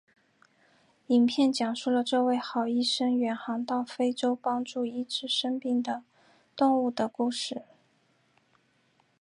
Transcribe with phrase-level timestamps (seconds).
[1.09, 6.01] 影片讲述了这位好医生远航到非洲帮助医治生病的
[6.55, 7.61] 动物的故事。